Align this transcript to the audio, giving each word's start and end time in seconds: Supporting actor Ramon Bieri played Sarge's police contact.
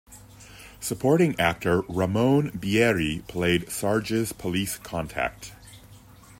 Supporting 0.79 1.39
actor 1.39 1.81
Ramon 1.81 2.49
Bieri 2.57 3.19
played 3.27 3.69
Sarge's 3.69 4.33
police 4.33 4.79
contact. 4.79 5.51